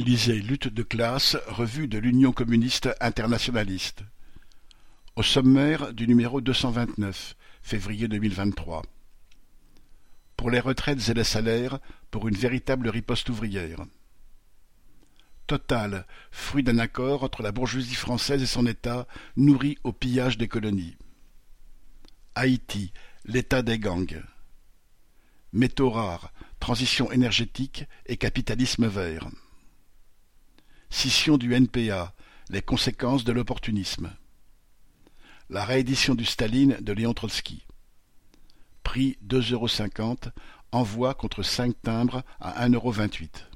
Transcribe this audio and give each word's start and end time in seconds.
Lisez 0.00 0.40
Lutte 0.40 0.68
de 0.68 0.82
classe, 0.82 1.36
revue 1.46 1.86
de 1.86 1.98
l'Union 1.98 2.32
communiste 2.32 2.88
internationaliste. 3.02 4.02
Au 5.14 5.22
sommaire 5.22 5.92
du 5.92 6.08
numéro 6.08 6.40
deux 6.40 6.54
cent 6.54 6.70
vingt-neuf, 6.70 7.36
février 7.60 8.08
deux 8.08 8.16
mille 8.16 8.32
vingt-trois. 8.32 8.82
Pour 10.38 10.50
les 10.50 10.58
retraites 10.58 11.06
et 11.10 11.12
les 11.12 11.24
salaires, 11.24 11.80
pour 12.10 12.28
une 12.28 12.34
véritable 12.34 12.88
riposte 12.88 13.28
ouvrière. 13.28 13.84
Total, 15.46 16.06
fruit 16.30 16.62
d'un 16.62 16.78
accord 16.78 17.22
entre 17.22 17.42
la 17.42 17.52
bourgeoisie 17.52 17.94
française 17.94 18.40
et 18.40 18.46
son 18.46 18.66
État, 18.66 19.06
nourri 19.36 19.76
au 19.84 19.92
pillage 19.92 20.38
des 20.38 20.48
colonies. 20.48 20.96
Haïti, 22.34 22.94
l'état 23.26 23.60
des 23.60 23.78
gangs. 23.78 24.22
Métaux 25.52 25.90
rares, 25.90 26.32
transition 26.58 27.12
énergétique 27.12 27.84
et 28.06 28.16
capitalisme 28.16 28.86
vert. 28.86 29.28
Scission 31.00 31.38
du 31.38 31.54
NPA, 31.58 32.12
les 32.50 32.60
conséquences 32.60 33.24
de 33.24 33.32
l'opportunisme. 33.32 34.12
La 35.48 35.64
réédition 35.64 36.14
du 36.14 36.26
Staline 36.26 36.76
de 36.82 36.92
Léon 36.92 37.14
Trotsky. 37.14 37.64
Prix 38.82 39.16
deux 39.22 39.40
euros 39.52 39.66
cinquante, 39.66 40.28
envoi 40.72 41.14
contre 41.14 41.42
cinq 41.42 41.74
timbres 41.80 42.22
à 42.38 42.62
un 42.62 42.68
euro 42.68 42.90
vingt-huit. 42.90 43.46